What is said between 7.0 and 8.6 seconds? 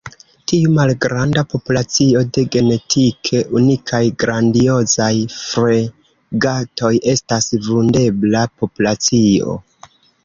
estas vundebla